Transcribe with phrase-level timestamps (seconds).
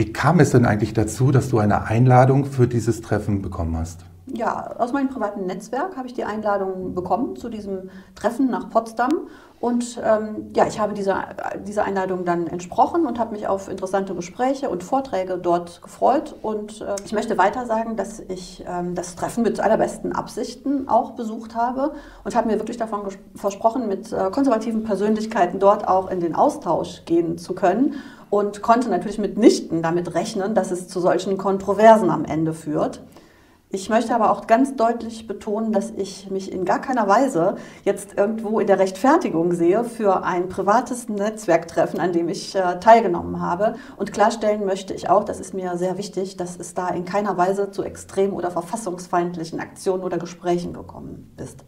[0.00, 4.06] Wie kam es denn eigentlich dazu, dass du eine Einladung für dieses Treffen bekommen hast?
[4.32, 9.28] Ja, aus meinem privaten Netzwerk habe ich die Einladung bekommen zu diesem Treffen nach Potsdam.
[9.58, 11.24] Und ähm, ja, ich habe dieser,
[11.66, 16.34] dieser Einladung dann entsprochen und habe mich auf interessante Gespräche und Vorträge dort gefreut.
[16.42, 21.10] Und äh, ich möchte weiter sagen, dass ich ähm, das Treffen mit allerbesten Absichten auch
[21.10, 21.92] besucht habe
[22.24, 23.02] und habe mir wirklich davon
[23.34, 27.96] versprochen, mit äh, konservativen Persönlichkeiten dort auch in den Austausch gehen zu können
[28.30, 33.02] und konnte natürlich mitnichten damit rechnen, dass es zu solchen Kontroversen am Ende führt.
[33.72, 38.18] Ich möchte aber auch ganz deutlich betonen, dass ich mich in gar keiner Weise jetzt
[38.18, 43.76] irgendwo in der Rechtfertigung sehe für ein privates Netzwerktreffen, an dem ich äh, teilgenommen habe.
[43.96, 47.36] Und klarstellen möchte ich auch, das ist mir sehr wichtig, dass es da in keiner
[47.36, 51.64] Weise zu extrem oder verfassungsfeindlichen Aktionen oder Gesprächen gekommen ist.